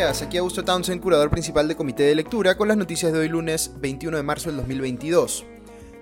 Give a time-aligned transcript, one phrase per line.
[0.00, 3.28] días, aquí Augusto Townsend, curador principal de Comité de Lectura, con las noticias de hoy
[3.28, 5.44] lunes 21 de marzo del 2022.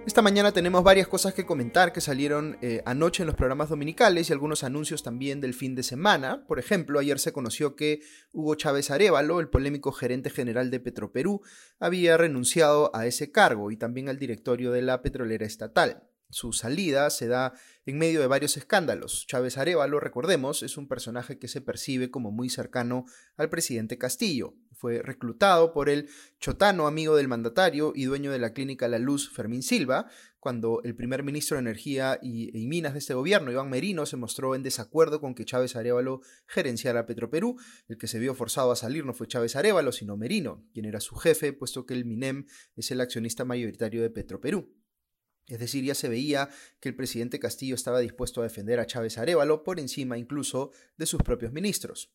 [0.06, 4.30] Esta mañana tenemos varias cosas que comentar que salieron eh, anoche en los programas dominicales
[4.30, 6.46] y algunos anuncios también del fin de semana.
[6.46, 8.00] Por ejemplo, ayer se conoció que
[8.30, 11.42] Hugo Chávez Arevalo, el polémico gerente general de Petroperú,
[11.80, 16.07] había renunciado a ese cargo y también al directorio de la petrolera estatal.
[16.30, 17.54] Su salida se da
[17.86, 19.26] en medio de varios escándalos.
[19.26, 23.06] Chávez Arevalo, recordemos, es un personaje que se percibe como muy cercano
[23.38, 24.54] al presidente Castillo.
[24.74, 29.32] Fue reclutado por el chotano amigo del mandatario y dueño de la clínica La Luz,
[29.32, 30.06] Fermín Silva,
[30.38, 34.54] cuando el primer ministro de Energía y, Minas de este gobierno, Iván Merino, se mostró
[34.54, 37.56] en desacuerdo con que Chávez Arevalo gerenciara Petroperú.
[37.88, 41.00] El que se vio forzado a salir no fue Chávez Arevalo, sino Merino, quien era
[41.00, 44.77] su jefe, puesto que el MINEM es el accionista mayoritario de Petroperú.
[45.48, 49.18] Es decir, ya se veía que el presidente Castillo estaba dispuesto a defender a Chávez
[49.18, 52.12] Arevalo por encima incluso de sus propios ministros.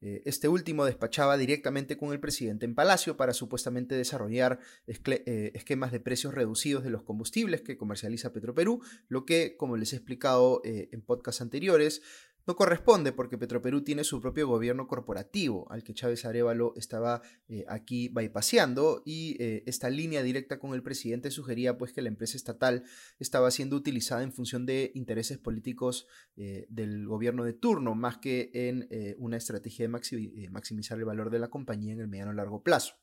[0.00, 5.90] Eh, este último despachaba directamente con el presidente en Palacio para supuestamente desarrollar eh, esquemas
[5.90, 10.60] de precios reducidos de los combustibles que comercializa Petroperú, lo que, como les he explicado
[10.64, 12.02] eh, en podcasts anteriores,
[12.48, 17.66] no corresponde porque Petroperú tiene su propio gobierno corporativo, al que Chávez Arevalo estaba eh,
[17.68, 22.38] aquí bypaseando, y eh, esta línea directa con el presidente sugería pues que la empresa
[22.38, 22.84] estatal
[23.18, 28.50] estaba siendo utilizada en función de intereses políticos eh, del gobierno de turno, más que
[28.54, 28.88] en
[29.18, 32.94] una estrategia de maximizar el valor de la compañía en el mediano largo plazo.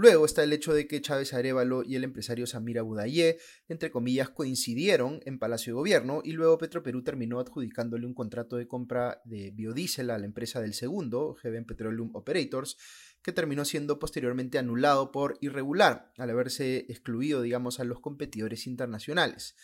[0.00, 4.30] Luego está el hecho de que Chávez Arevalo y el empresario Samir Abudayé, entre comillas,
[4.30, 9.50] coincidieron en Palacio de Gobierno y luego Petroperú terminó adjudicándole un contrato de compra de
[9.50, 12.76] biodiesel a la empresa del segundo, Heaven Petroleum Operators,
[13.22, 19.56] que terminó siendo posteriormente anulado por irregular, al haberse excluido, digamos, a los competidores internacionales.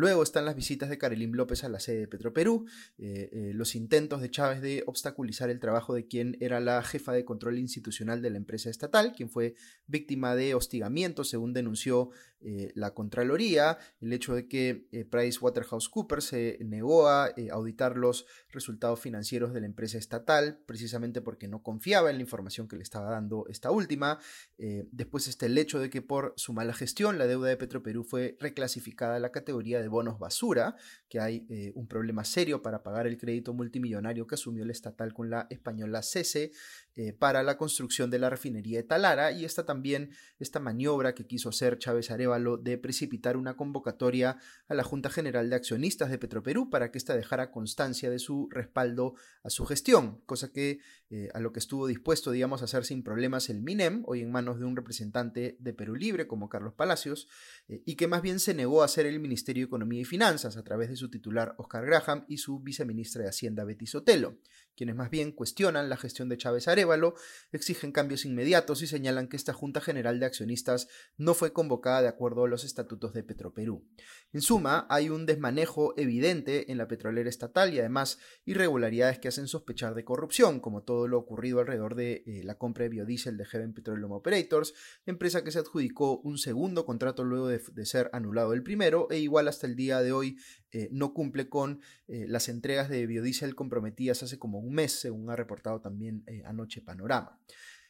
[0.00, 2.64] Luego están las visitas de Karelín López a la sede de Petroperú,
[2.96, 7.12] eh, eh, los intentos de Chávez de obstaculizar el trabajo de quien era la jefa
[7.12, 12.08] de control institucional de la empresa estatal, quien fue víctima de hostigamiento, según denunció
[12.42, 19.52] eh, la Contraloría, el hecho de que PricewaterhouseCoopers se negó a auditar los resultados financieros
[19.52, 23.46] de la empresa estatal, precisamente porque no confiaba en la información que le estaba dando
[23.48, 24.18] esta última.
[24.58, 28.36] después está el hecho de que por su mala gestión la deuda de Petroperú fue
[28.40, 30.76] reclasificada a la categoría de bonos basura,
[31.08, 35.12] que hay eh, un problema serio para pagar el crédito multimillonario que asumió el estatal
[35.12, 36.52] con la española CESE
[36.96, 41.26] eh, para la construcción de la refinería de Talara y está también esta maniobra que
[41.26, 46.18] quiso hacer Chávez Arevalo de precipitar una convocatoria a la Junta General de Accionistas de
[46.18, 49.14] Petroperú para que ésta dejara constancia de su respaldo
[49.44, 50.80] a su gestión, cosa que
[51.10, 54.32] eh, a lo que estuvo dispuesto, digamos, a hacer sin problemas el MINEM, hoy en
[54.32, 57.28] manos de un representante de Perú Libre como Carlos Palacios,
[57.68, 60.88] y que más bien se negó a hacer el Ministerio Economía y Finanzas a través
[60.88, 64.38] de su titular Oscar Graham y su viceministra de Hacienda Betty Sotelo,
[64.80, 67.14] quienes más bien cuestionan la gestión de Chávez Arevalo,
[67.52, 72.08] exigen cambios inmediatos y señalan que esta Junta General de Accionistas no fue convocada de
[72.08, 73.86] acuerdo a los estatutos de Petroperú.
[74.32, 79.48] En suma, hay un desmanejo evidente en la petrolera estatal y además irregularidades que hacen
[79.48, 83.44] sospechar de corrupción, como todo lo ocurrido alrededor de eh, la compra de biodiesel de
[83.44, 84.72] Heaven Petroleum Operators,
[85.04, 89.18] empresa que se adjudicó un segundo contrato luego de, de ser anulado el primero e
[89.18, 90.38] igual hasta el día de hoy
[90.72, 95.28] eh, no cumple con eh, las entregas de biodiesel comprometidas hace como un mes, según
[95.30, 97.40] ha reportado también eh, anoche Panorama.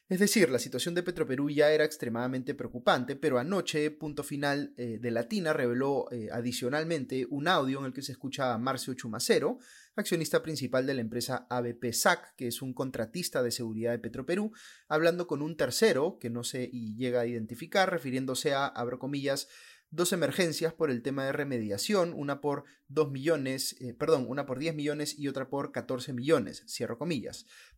[0.08, 5.10] Es decir, la situación de Petroperú ya era extremadamente preocupante, pero anoche, punto final de
[5.12, 9.60] Latina, reveló adicionalmente un audio en el que se escucha a Marcio Chumacero,
[9.94, 14.50] accionista principal de la empresa ABP SAC, que es un contratista de seguridad de Petroperú,
[14.88, 19.46] hablando con un tercero que no se llega a identificar, refiriéndose a, abro comillas,
[19.90, 24.58] dos emergencias por el tema de remediación, una por 2 millones, eh, perdón, una por
[24.58, 26.64] 10 millones y otra por 14 millones,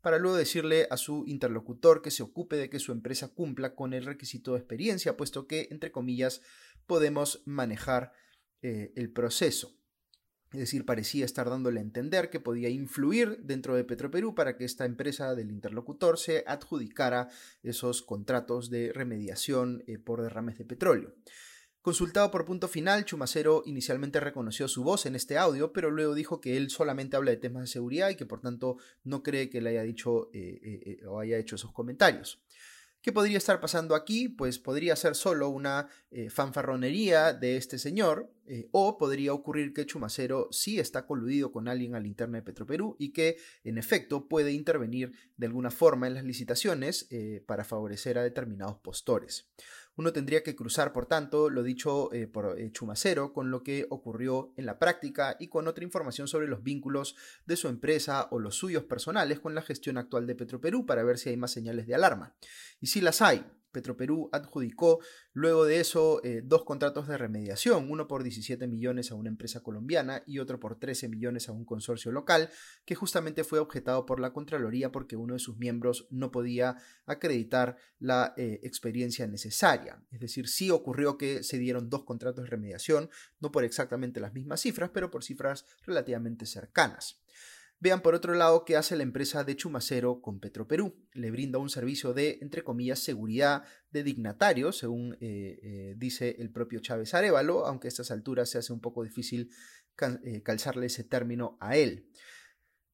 [0.00, 3.94] para luego decirle a su interlocutor que se ocupe de que su empresa cumpla con
[3.94, 6.42] el requisito de experiencia, puesto que, entre comillas,
[6.86, 8.12] podemos manejar
[8.60, 9.74] eh, el proceso.
[10.52, 14.66] Es decir, parecía estar dándole a entender que podía influir dentro de Petroperú para que
[14.66, 17.30] esta empresa del interlocutor se adjudicara
[17.62, 21.14] esos contratos de remediación eh, por derrames de petróleo.
[21.82, 26.40] Consultado por punto final, Chumacero inicialmente reconoció su voz en este audio, pero luego dijo
[26.40, 29.60] que él solamente habla de temas de seguridad y que por tanto no cree que
[29.60, 32.40] le haya dicho eh, eh, eh, o haya hecho esos comentarios.
[33.00, 34.28] ¿Qué podría estar pasando aquí?
[34.28, 35.88] Pues podría ser solo una
[36.30, 38.32] fanfarronería de este señor,
[38.70, 43.12] o podría ocurrir que Chumacero sí está coludido con alguien al interno de Petroperú y
[43.12, 47.08] que en efecto puede intervenir de alguna forma en las licitaciones
[47.44, 49.50] para favorecer a determinados postores.
[49.96, 53.86] Uno tendría que cruzar, por tanto, lo dicho eh, por eh, Chumacero, con lo que
[53.90, 58.38] ocurrió en la práctica y con otra información sobre los vínculos de su empresa o
[58.38, 61.86] los suyos personales con la gestión actual de Petroperú para ver si hay más señales
[61.86, 62.34] de alarma.
[62.80, 65.00] Y si las hay, Petroperú adjudicó
[65.32, 69.62] luego de eso eh, dos contratos de remediación, uno por 17 millones a una empresa
[69.62, 72.50] colombiana y otro por 13 millones a un consorcio local,
[72.84, 76.76] que justamente fue objetado por la Contraloría porque uno de sus miembros no podía
[77.06, 80.02] acreditar la eh, experiencia necesaria.
[80.10, 83.10] Es decir, sí ocurrió que se dieron dos contratos de remediación,
[83.40, 87.21] no por exactamente las mismas cifras, pero por cifras relativamente cercanas.
[87.82, 90.94] Vean por otro lado qué hace la empresa de Chumacero con Petroperú.
[91.14, 96.52] Le brinda un servicio de, entre comillas, seguridad de dignatarios, según eh, eh, dice el
[96.52, 99.50] propio Chávez Arevalo, aunque a estas alturas se hace un poco difícil
[100.22, 102.08] eh, calzarle ese término a él.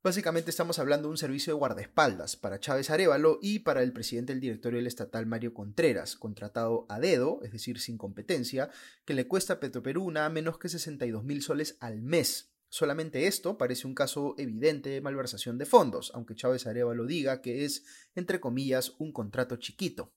[0.03, 4.33] Básicamente estamos hablando de un servicio de guardaespaldas para Chávez Arevalo y para el presidente
[4.33, 8.71] del directorio del estatal Mario Contreras, contratado a dedo, es decir, sin competencia,
[9.05, 12.55] que le cuesta a Petroperú nada menos que 62 mil soles al mes.
[12.71, 17.65] Solamente esto parece un caso evidente de malversación de fondos, aunque Chávez lo diga que
[17.65, 17.85] es,
[18.15, 20.13] entre comillas, un contrato chiquito.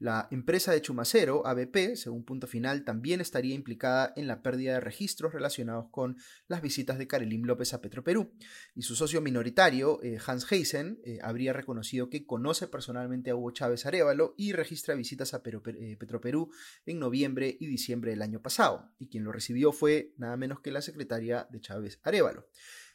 [0.00, 4.80] La empresa de Chumacero, ABP, según punto final, también estaría implicada en la pérdida de
[4.80, 6.16] registros relacionados con
[6.46, 8.30] las visitas de Karelim López a Petroperú.
[8.76, 13.50] Y su socio minoritario, eh, Hans Heisen, eh, habría reconocido que conoce personalmente a Hugo
[13.50, 16.52] Chávez Arevalo y registra visitas a eh, Petroperú
[16.86, 18.92] en noviembre y diciembre del año pasado.
[19.00, 22.46] Y quien lo recibió fue nada menos que la secretaria de Chávez Arevalo.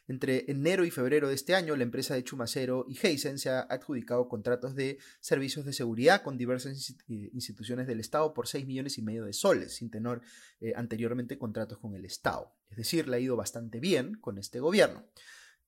[0.06, 3.60] Entre enero y febrero de este año, la empresa de Chumacero y Heisen se ha
[3.60, 8.98] adjudicado contratos de servicios de seguridad con diversas eh, instituciones del Estado por 6 millones
[8.98, 10.20] y medio de soles, sin tener
[10.60, 12.52] eh, anteriormente contratos con el Estado.
[12.68, 15.06] Es decir, le ha ido bastante bien con este gobierno.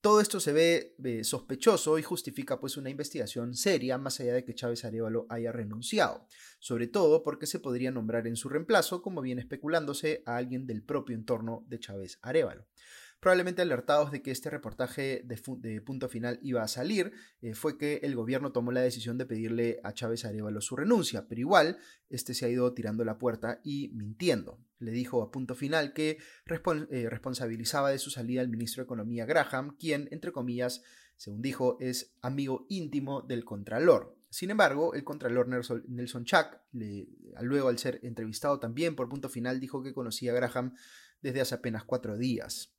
[0.02, 4.44] Todo esto se ve eh, sospechoso y justifica pues una investigación seria más allá de
[4.44, 6.28] que Chávez Arevalo haya renunciado,
[6.58, 10.82] sobre todo porque se podría nombrar en su reemplazo, como viene especulándose, a alguien del
[10.82, 12.66] propio entorno de Chávez Arevalo
[13.20, 18.00] probablemente alertados de que este reportaje de, punto final iba a salir, eh, fue que
[18.02, 21.78] el gobierno tomó la decisión de pedirle a Chávez Arevalo su renuncia, pero igual
[22.08, 24.60] este se ha ido tirando la puerta y mintiendo.
[24.78, 26.18] Le dijo a punto final que
[26.90, 30.82] eh, responsabilizaba de su salida al ministro de Economía Graham, quien, entre comillas,
[31.16, 34.16] según dijo, es amigo íntimo del Contralor.
[34.28, 36.58] Sin embargo, el Contralor Nelson Chuck,
[37.40, 40.74] luego al ser entrevistado también por punto final, dijo que conocía a Graham
[41.22, 42.75] desde hace apenas cuatro días.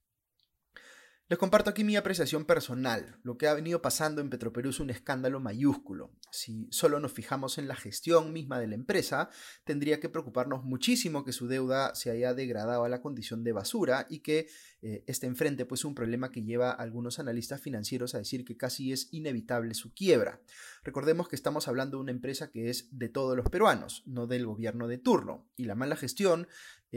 [1.29, 3.19] Les comparto aquí mi apreciación personal.
[3.21, 6.09] Lo que ha venido pasando en Petroperú es un escándalo mayúsculo.
[6.31, 9.29] Si solo nos fijamos en la gestión misma de la empresa,
[9.65, 14.07] tendría que preocuparnos muchísimo que su deuda se haya degradado a la condición de basura
[14.09, 14.47] y que
[14.81, 18.56] eh, esté enfrente pues un problema que lleva a algunos analistas financieros a decir que
[18.56, 20.39] casi es inevitable su quiebra.
[20.85, 24.45] Recordemos que estamos hablando de una empresa que es de todos los peruanos, no del
[24.45, 26.47] gobierno de turno, y la mala gestión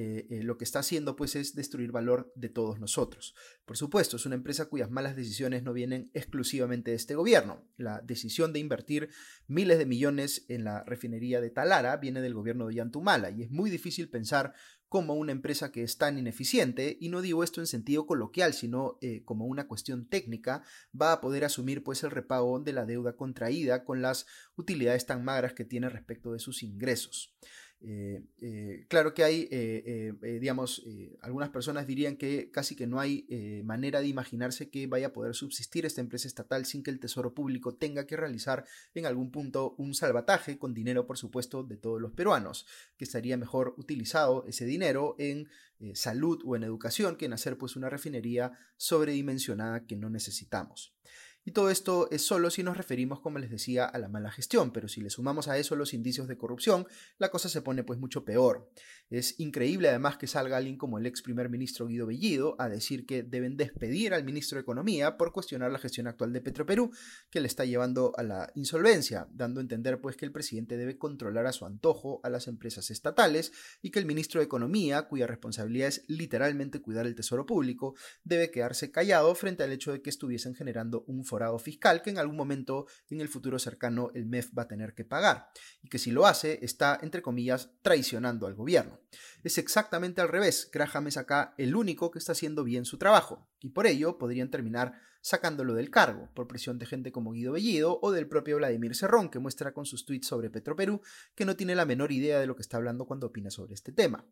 [0.03, 3.35] eh, eh, lo que está haciendo pues es destruir valor de todos nosotros.
[3.67, 7.69] Por supuesto, es una empresa cuyas malas decisiones no vienen exclusivamente de este gobierno.
[7.77, 9.11] La decisión de invertir
[9.47, 13.51] miles de millones en la refinería de Talara viene del gobierno de Yantumala y es
[13.51, 14.55] muy difícil pensar
[14.89, 18.99] como una empresa que es tan ineficiente, y no digo esto en sentido coloquial, sino
[19.01, 20.65] eh, como una cuestión técnica,
[21.01, 24.27] va a poder asumir pues el repago de la deuda contraída con las
[24.57, 27.37] utilidades tan magras que tiene respecto de sus ingresos.
[27.83, 30.85] Eh, eh, claro que hay, eh, digamos,
[31.23, 33.27] algunas personas dirían que casi que no hay
[33.65, 37.35] manera de imaginarse que vaya a poder subsistir esta empresa estatal sin que el Tesoro
[37.35, 42.01] Público tenga que realizar en algún punto un salvataje con dinero, por supuesto, de todos
[42.01, 42.67] los peruanos,
[42.97, 45.49] que estaría mejor utilizado ese dinero en
[45.95, 50.95] salud o en educación que en hacer pues una refinería sobredimensionada que no necesitamos.
[51.45, 54.73] Y todo esto es solo si nos referimos, como les decía, a la mala gestión,
[54.73, 56.87] pero si le sumamos a eso los indicios de corrupción,
[57.19, 58.71] la cosa se pone pues mucho peor.
[59.09, 63.07] Es increíble además que salga alguien como el ex primer ministro Guido Bellido a decir
[63.07, 66.93] que deben despedir al ministro de Economía por cuestionar la gestión actual de Petroperú,
[67.31, 70.99] que le está llevando a la insolvencia, dando a entender pues que el presidente debe
[70.99, 75.27] controlar a su antojo a las empresas estatales y que el ministro de Economía, cuya
[75.27, 77.95] responsabilidad es literalmente cuidar el tesoro público,
[78.25, 82.19] debe quedarse callado frente al hecho de que estuviesen generando un forado fiscal que en
[82.19, 85.99] algún momento en el futuro cercano el MEF va a tener que pagar y que
[85.99, 89.01] si lo hace está, entre comillas, traicionando al gobierno.
[89.45, 90.69] Es exactamente al revés.
[90.73, 94.51] Graham es acá el único que está haciendo bien su trabajo, y por ello podrían
[94.51, 98.95] terminar sacándolo del cargo, por presión de gente como Guido Bellido o del propio Vladimir
[98.95, 101.03] Cerrón, que muestra con sus tweets sobre Petroperú
[101.35, 103.93] que no tiene la menor idea de lo que está hablando cuando opina sobre este
[103.93, 104.25] tema.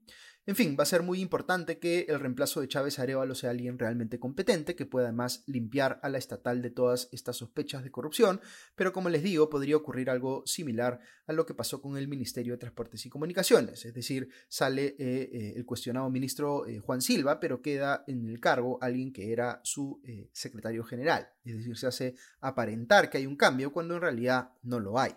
[0.46, 3.78] En fin, va a ser muy importante que el reemplazo de Chávez Arevalo sea alguien
[3.78, 8.40] realmente competente, que pueda además limpiar a la estatal de todas estas sospechas de corrupción,
[8.74, 12.54] pero como les digo, podría ocurrir algo similar a lo que pasó con el Ministerio
[12.54, 17.40] de Transportes y Comunicaciones, es decir, sale eh, eh, el cuestionado ministro eh, Juan Silva,
[17.40, 20.00] pero queda en el cargo alguien que era su
[20.32, 24.80] secretario general, es decir, se hace aparentar que hay un cambio cuando en realidad no
[24.80, 25.14] lo hay.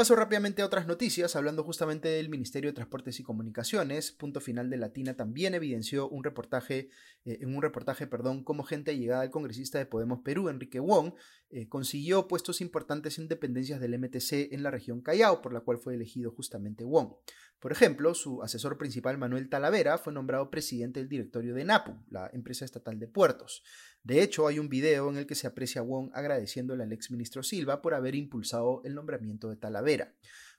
[0.00, 4.12] Paso rápidamente a otras noticias, hablando justamente del Ministerio de Transportes y Comunicaciones.
[4.12, 6.88] Punto final de Latina también evidenció un reportaje,
[7.26, 11.12] eh, en un reportaje, perdón, cómo gente allegada al congresista de Podemos Perú, Enrique Wong,
[11.52, 15.78] eh, consiguió puestos importantes en dependencias del MTC en la región Callao, por la cual
[15.78, 17.14] fue elegido justamente Wong.
[17.58, 22.30] Por ejemplo, su asesor principal Manuel Talavera fue nombrado presidente del directorio de NAPU, la
[22.32, 23.64] empresa estatal de puertos.
[24.04, 27.42] De hecho, hay un video en el que se aprecia a Wong agradeciéndole al exministro
[27.42, 30.14] Silva por haber impulsado el nombramiento de Talavera.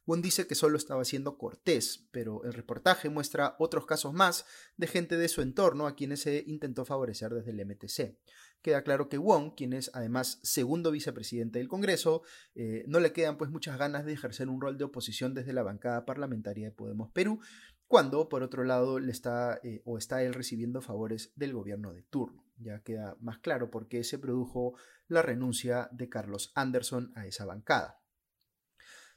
[0.05, 4.45] Wong dice que solo estaba siendo cortés, pero el reportaje muestra otros casos más
[4.75, 8.17] de gente de su entorno a quienes se intentó favorecer desde el MTC.
[8.62, 12.22] Queda claro que Wong, quien es además segundo vicepresidente del Congreso,
[12.53, 15.63] eh, no le quedan pues muchas ganas de ejercer un rol de oposición desde la
[15.63, 17.39] bancada parlamentaria de Podemos Perú,
[17.88, 22.03] cuando por otro lado le está eh, o está él recibiendo favores del gobierno de
[22.03, 22.46] turno.
[22.58, 24.75] Ya queda más claro por qué se produjo
[25.08, 28.00] la renuncia de Carlos Anderson a esa bancada.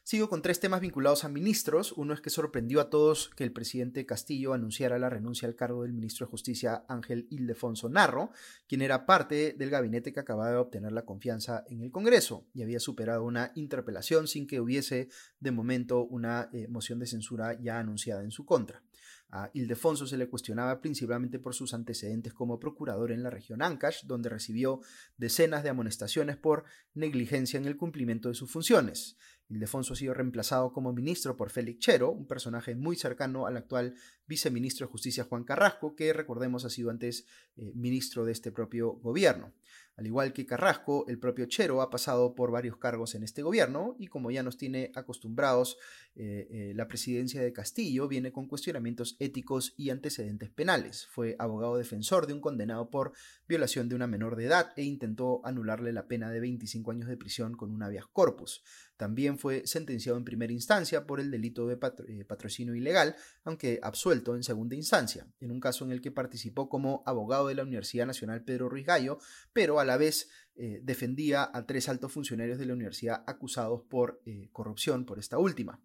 [0.06, 1.92] Sigo con tres temas vinculados a ministros.
[1.92, 5.82] Uno es que sorprendió a todos que el presidente Castillo anunciara la renuncia al cargo
[5.82, 8.30] del ministro de Justicia Ángel Ildefonso Narro,
[8.68, 12.62] quien era parte del gabinete que acababa de obtener la confianza en el Congreso y
[12.62, 15.08] había superado una interpelación sin que hubiese
[15.40, 18.82] de momento una eh, moción de censura ya anunciada en su contra.
[19.30, 24.04] A Ildefonso se le cuestionaba principalmente por sus antecedentes como procurador en la región Ancash,
[24.04, 24.80] donde recibió
[25.16, 29.16] decenas de amonestaciones por negligencia en el cumplimiento de sus funciones.
[29.48, 33.94] Ildefonso ha sido reemplazado como ministro por Félix Chero, un personaje muy cercano al actual
[34.26, 38.92] viceministro de Justicia Juan Carrasco, que recordemos ha sido antes eh, ministro de este propio
[38.92, 39.52] gobierno.
[39.96, 43.94] Al igual que Carrasco, el propio Chero ha pasado por varios cargos en este gobierno
[43.98, 45.76] y como ya nos tiene acostumbrados,
[46.16, 51.06] eh, eh, la presidencia de Castillo viene con cuestionamientos éticos y antecedentes penales.
[51.06, 53.12] Fue abogado defensor de un condenado por
[53.46, 57.16] violación de una menor de edad e intentó anularle la pena de 25 años de
[57.16, 58.64] prisión con un habeas corpus.
[58.96, 64.36] También fue sentenciado en primera instancia por el delito de eh, patrocinio ilegal, aunque absuelto
[64.36, 68.06] en segunda instancia, en un caso en el que participó como abogado de la Universidad
[68.06, 69.18] Nacional Pedro Ruiz Gallo,
[69.52, 74.22] pero a la vez eh, defendía a tres altos funcionarios de la universidad acusados por
[74.24, 75.82] eh, corrupción por esta última.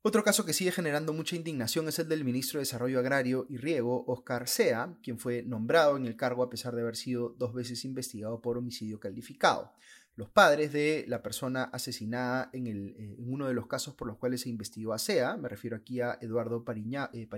[0.00, 3.56] Otro caso que sigue generando mucha indignación es el del ministro de Desarrollo Agrario y
[3.56, 7.52] Riego, Oscar Sea, quien fue nombrado en el cargo a pesar de haber sido dos
[7.52, 9.72] veces investigado por homicidio calificado.
[10.16, 14.40] Los padres de la persona asesinada eh, en, uno de los casos por los cuales
[14.40, 17.28] se investigó a SEA, me refiero aquí a Eduardo Pariña, eh,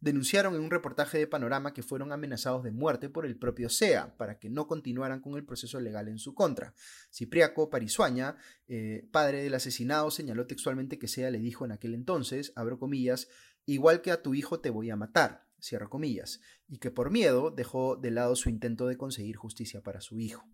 [0.00, 4.16] denunciaron en un reportaje de Panorama que fueron amenazados de muerte por el propio SEA
[4.16, 6.74] para que no continuaran con el proceso legal en su contra.
[7.12, 8.34] Cipriaco Parisuaña,
[8.66, 13.28] eh, padre del asesinado, señaló textualmente que SEA le dijo en aquel entonces, abro comillas,
[13.64, 17.52] igual que a tu hijo te voy a matar, cierro comillas, y que por miedo
[17.52, 20.48] dejó de lado su intento de conseguir justicia para su hijo.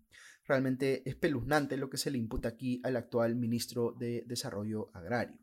[0.47, 5.39] Realmente espeluznante lo que se le imputa aquí al actual ministro de Desarrollo Agrario.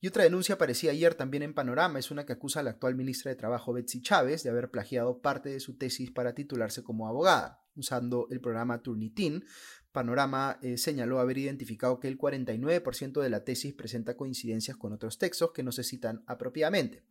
[0.00, 2.94] Y otra denuncia aparecía ayer también en Panorama, es una que acusa a la actual
[2.94, 7.08] ministra de Trabajo Betsy Chávez de haber plagiado parte de su tesis para titularse como
[7.08, 9.44] abogada, usando el programa Turnitin.
[9.90, 15.18] Panorama eh, señaló haber identificado que el 49% de la tesis presenta coincidencias con otros
[15.18, 17.02] textos que no se citan apropiadamente.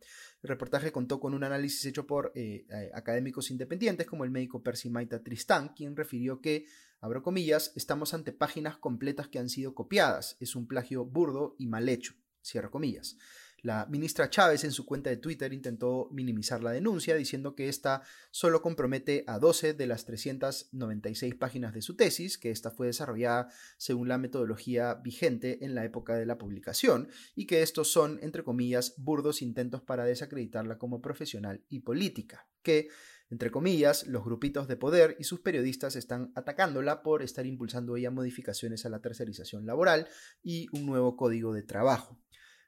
[0.42, 4.62] El reportaje contó con un análisis hecho por eh, eh, académicos independientes como el médico
[4.62, 6.64] Percy Maita Tristán, quien refirió que
[7.00, 11.66] abro comillas, estamos ante páginas completas que han sido copiadas, es un plagio burdo y
[11.66, 13.16] mal hecho, cierro comillas.
[13.62, 18.02] La ministra Chávez en su cuenta de Twitter intentó minimizar la denuncia diciendo que esta
[18.30, 23.48] solo compromete a 12 de las 396 páginas de su tesis, que esta fue desarrollada
[23.76, 28.44] según la metodología vigente en la época de la publicación, y que estos son, entre
[28.44, 32.88] comillas, burdos intentos para desacreditarla como profesional y política, que
[33.30, 38.10] entre comillas, los grupitos de poder y sus periodistas están atacándola por estar impulsando ella
[38.10, 40.08] modificaciones a la tercerización laboral
[40.42, 42.18] y un nuevo código de trabajo.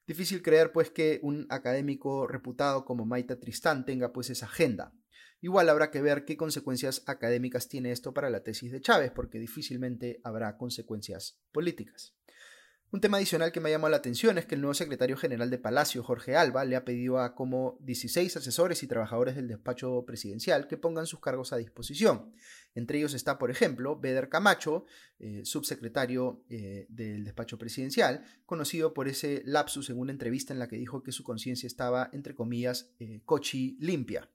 [0.07, 4.93] Difícil creer pues que un académico reputado como Maita Tristán tenga pues esa agenda.
[5.41, 9.39] Igual habrá que ver qué consecuencias académicas tiene esto para la tesis de Chávez, porque
[9.39, 12.15] difícilmente habrá consecuencias políticas.
[12.93, 15.49] Un tema adicional que me ha llamado la atención es que el nuevo secretario general
[15.49, 20.05] de Palacio, Jorge Alba, le ha pedido a como 16 asesores y trabajadores del despacho
[20.05, 22.33] presidencial que pongan sus cargos a disposición.
[22.75, 24.87] Entre ellos está, por ejemplo, Beder Camacho,
[25.21, 30.67] eh, subsecretario eh, del despacho presidencial, conocido por ese lapsus en una entrevista en la
[30.67, 34.29] que dijo que su conciencia estaba, entre comillas, eh, cochi limpia.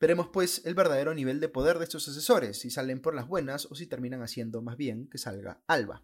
[0.00, 3.66] Veremos pues el verdadero nivel de poder de estos asesores, si salen por las buenas
[3.66, 6.02] o si terminan haciendo más bien que salga Alba.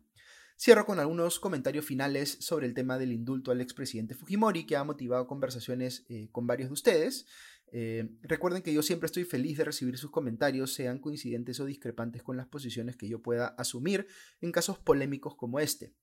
[0.62, 4.85] Cierro con algunos comentarios finales sobre el tema del indulto al expresidente Fujimori, que ha
[4.85, 7.26] motivado conversaciones eh, con varios de ustedes.
[7.73, 12.23] Eh, recuerden que yo siempre estoy feliz de recibir sus comentarios, sean coincidentes o discrepantes
[12.23, 14.07] con las posiciones que yo pueda asumir
[14.43, 15.95] en casos polémicos como este.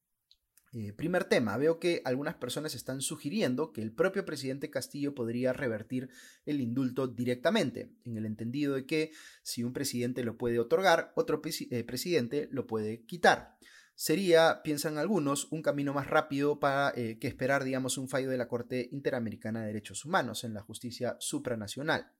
[0.74, 5.54] Eh, primer tema, veo que algunas personas están sugiriendo que el propio presidente Castillo podría
[5.54, 6.10] revertir
[6.48, 9.12] el indulto directamente, en el entendido de que
[9.44, 13.56] si un presidente lo puede otorgar, otro presidente lo puede quitar
[13.98, 18.38] sería, piensan algunos, un camino más rápido para eh, que esperar, digamos, un fallo de
[18.38, 22.12] la Corte Interamericana de Derechos Humanos en la justicia supranacional.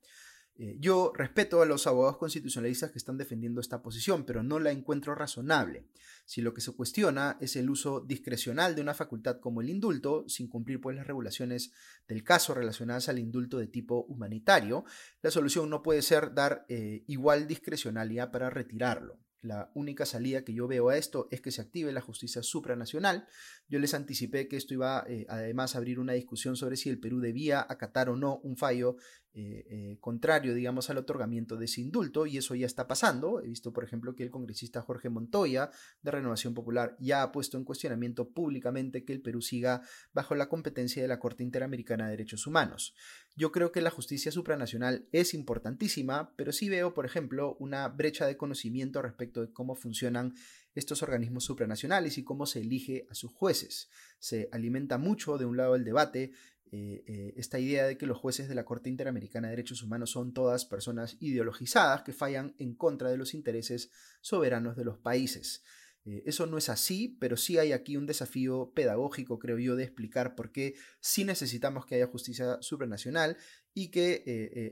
[0.56, 4.72] Eh, yo respeto a los abogados constitucionalistas que están defendiendo esta posición, pero no la
[4.72, 5.86] encuentro razonable.
[6.26, 10.28] Si lo que se cuestiona es el uso discrecional de una facultad como el indulto,
[10.28, 11.74] sin cumplir pues las regulaciones
[12.08, 14.84] del caso relacionadas al indulto de tipo humanitario,
[15.22, 19.20] la solución no puede ser dar eh, igual discrecionalidad para retirarlo.
[19.42, 23.28] La única salida que yo veo a esto es que se active la justicia supranacional.
[23.68, 27.00] Yo les anticipé que esto iba eh, además a abrir una discusión sobre si el
[27.00, 28.98] Perú debía acatar o no un fallo
[29.40, 33.40] eh, eh, contrario, digamos, al otorgamiento de ese indulto, y eso ya está pasando.
[33.40, 35.70] He visto, por ejemplo, que el congresista Jorge Montoya,
[36.02, 40.50] de Renovación Popular, ya ha puesto en cuestionamiento públicamente que el Perú siga bajo la
[40.50, 42.96] competencia de la Corte Interamericana de Derechos Humanos.
[43.36, 48.26] Yo creo que la justicia supranacional es importantísima, pero sí veo, por ejemplo, una brecha
[48.26, 50.34] de conocimiento respecto de cómo funcionan
[50.74, 53.90] estos organismos supranacionales y cómo se elige a sus jueces.
[54.18, 56.32] Se alimenta mucho de un lado el debate
[56.72, 60.12] eh, eh, esta idea de que los jueces de la Corte Interamericana de Derechos Humanos
[60.12, 63.90] son todas personas ideologizadas que fallan en contra de los intereses
[64.22, 65.64] soberanos de los países.
[66.06, 69.84] Eh, eso no es así, pero sí hay aquí un desafío pedagógico, creo yo, de
[69.84, 73.38] explicar por qué sí necesitamos que haya justicia supranacional
[73.74, 74.24] y que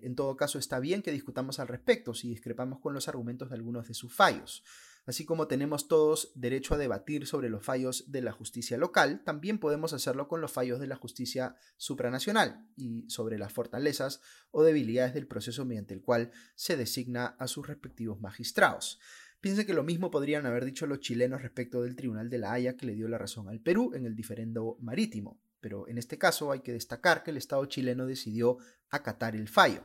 [0.02, 3.56] en todo caso está bien que discutamos al respecto si discrepamos con los argumentos de
[3.56, 4.64] algunos de sus fallos.
[5.06, 9.60] Así como tenemos todos derecho a debatir sobre los fallos de la justicia local, también
[9.60, 15.14] podemos hacerlo con los fallos de la justicia supranacional y sobre las fortalezas o debilidades
[15.14, 19.00] del proceso mediante el cual se designa a sus respectivos magistrados.
[19.42, 22.76] Piensen que lo mismo podrían haber dicho los chilenos respecto del Tribunal de la Haya
[22.76, 26.52] que le dio la razón al Perú en el diferendo marítimo, pero en este caso
[26.52, 28.58] hay que destacar que el Estado chileno decidió
[28.90, 29.84] acatar el fallo.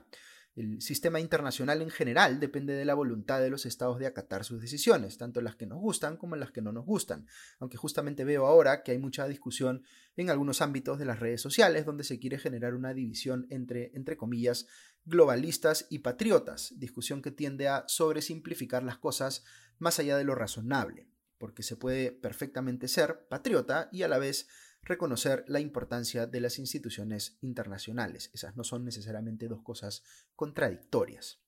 [0.56, 4.60] El sistema internacional en general depende de la voluntad de los estados de acatar sus
[4.60, 7.26] decisiones, tanto las que nos gustan como las que no nos gustan,
[7.60, 9.84] aunque justamente veo ahora que hay mucha discusión
[10.16, 14.16] en algunos ámbitos de las redes sociales donde se quiere generar una división entre, entre
[14.16, 14.66] comillas,
[15.04, 19.44] globalistas y patriotas, discusión que tiende a sobresimplificar las cosas
[19.78, 21.08] más allá de lo razonable,
[21.38, 24.48] porque se puede perfectamente ser patriota y a la vez
[24.82, 28.30] reconocer la importancia de las instituciones internacionales.
[28.32, 30.02] Esas no son necesariamente dos cosas
[30.36, 31.40] contradictorias.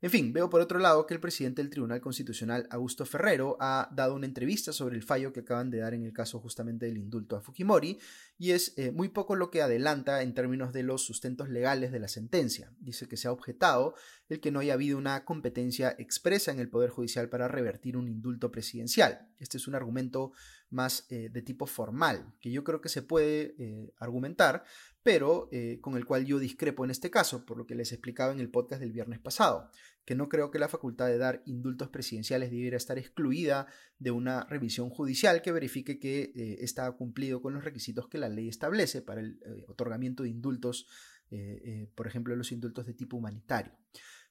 [0.00, 3.88] En fin, veo por otro lado que el presidente del Tribunal Constitucional, Augusto Ferrero, ha
[3.92, 6.98] dado una entrevista sobre el fallo que acaban de dar en el caso justamente del
[6.98, 7.98] indulto a Fujimori,
[8.38, 11.98] y es eh, muy poco lo que adelanta en términos de los sustentos legales de
[11.98, 12.72] la sentencia.
[12.78, 13.96] Dice que se ha objetado
[14.28, 18.08] el que no haya habido una competencia expresa en el Poder Judicial para revertir un
[18.08, 19.28] indulto presidencial.
[19.38, 20.32] Este es un argumento
[20.70, 24.64] más eh, de tipo formal, que yo creo que se puede eh, argumentar,
[25.02, 28.32] pero eh, con el cual yo discrepo en este caso, por lo que les explicaba
[28.32, 29.70] en el podcast del viernes pasado,
[30.04, 33.66] que no creo que la facultad de dar indultos presidenciales debiera estar excluida
[33.98, 38.48] de una revisión judicial que verifique que está cumplido con los requisitos que la ley
[38.48, 39.38] establece para el
[39.68, 40.86] otorgamiento de indultos,
[41.94, 43.74] por ejemplo, los indultos de tipo humanitario.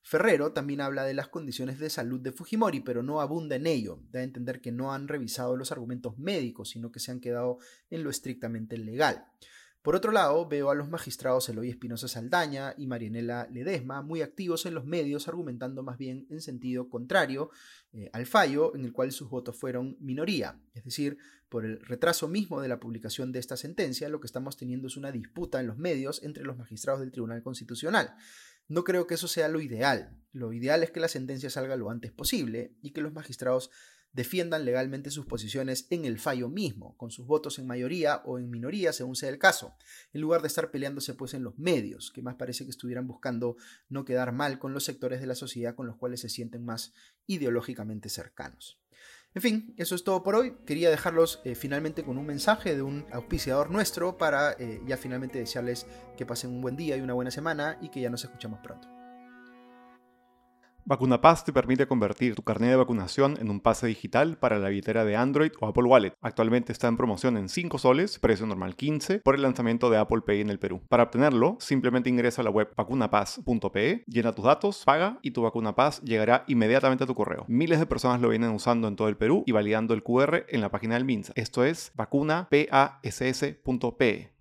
[0.08, 4.00] Ferrero también habla de las condiciones de salud de Fujimori, pero no abunda en ello.
[4.10, 7.58] Da a entender que no han revisado los argumentos médicos, sino que se han quedado
[7.90, 9.26] en lo estrictamente legal.
[9.82, 14.66] Por otro lado, veo a los magistrados Eloy Espinosa Saldaña y Marianela Ledesma muy activos
[14.66, 17.52] en los medios, argumentando más bien en sentido contrario
[17.92, 20.58] eh, al fallo en el cual sus votos fueron minoría.
[20.74, 21.18] Es decir,
[21.50, 24.96] por el retraso mismo de la publicación de esta sentencia, lo que estamos teniendo es
[24.96, 28.16] una disputa en los medios entre los magistrados del Tribunal Constitucional.
[28.68, 30.18] No creo que eso sea lo ideal.
[30.32, 33.72] Lo ideal es que la sentencia salga lo antes posible y que los magistrados
[34.14, 38.50] defiendan legalmente sus posiciones en el fallo mismo, con sus votos en mayoría o en
[38.50, 39.76] minoría, según sea el caso,
[40.12, 43.58] en lugar de estar peleándose pues en los medios, que más parece que estuvieran buscando
[43.90, 46.94] no quedar mal con los sectores de la sociedad con los cuales se sienten más
[47.28, 48.82] ideológicamente cercanos.
[49.38, 50.56] En fin, eso es todo por hoy.
[50.66, 55.38] Quería dejarlos eh, finalmente con un mensaje de un auspiciador nuestro para eh, ya finalmente
[55.38, 55.86] desearles
[56.18, 58.97] que pasen un buen día y una buena semana y que ya nos escuchamos pronto.
[60.88, 65.04] VacunaPass te permite convertir tu carnet de vacunación en un pase digital para la billetera
[65.04, 66.14] de Android o Apple Wallet.
[66.22, 70.22] Actualmente está en promoción en 5 soles, precio normal 15, por el lanzamiento de Apple
[70.26, 70.82] Pay en el Perú.
[70.88, 76.04] Para obtenerlo, simplemente ingresa a la web vacunapass.pe, llena tus datos, paga y tu VacunaPass
[76.04, 77.44] llegará inmediatamente a tu correo.
[77.50, 80.62] Miles de personas lo vienen usando en todo el Perú y validando el QR en
[80.62, 81.34] la página del MINSA.
[81.36, 84.37] Esto es vacunapass.pe.